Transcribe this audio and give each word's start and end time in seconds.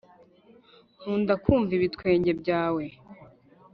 nkunda 1.01 1.33
kumva 1.43 1.71
ibitwenge 1.77 2.31
byawe 2.41 2.83